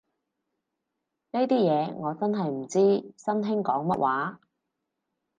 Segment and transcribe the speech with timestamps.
[1.33, 4.39] 呢啲嘢我真係唔知，新興講乜話